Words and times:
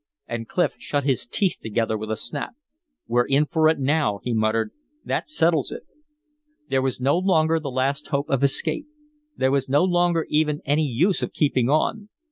And 0.27 0.47
Clif 0.47 0.73
shut 0.79 1.03
his 1.03 1.27
teeth 1.27 1.59
together 1.61 1.95
with 1.95 2.09
a 2.09 2.15
snap. 2.17 2.55
"We're 3.05 3.27
in 3.27 3.45
for 3.45 3.69
it 3.69 3.77
now," 3.77 4.19
he 4.23 4.33
muttered. 4.33 4.71
"That 5.05 5.29
settles 5.29 5.71
it." 5.71 5.83
There 6.71 6.81
was 6.81 6.99
no 6.99 7.19
longer 7.19 7.59
the 7.59 7.69
last 7.69 8.07
hope 8.07 8.27
of 8.27 8.41
escape. 8.41 8.87
There 9.37 9.51
was 9.51 9.69
no 9.69 9.83
longer 9.83 10.25
even 10.27 10.61
any 10.65 10.87
use 10.87 11.21
of 11.21 11.33
keeping 11.33 11.69
on. 11.69 12.09